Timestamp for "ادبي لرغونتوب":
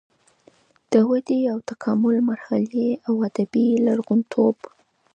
3.27-4.57